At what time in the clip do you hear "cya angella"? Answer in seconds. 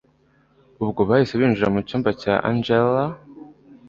2.21-3.03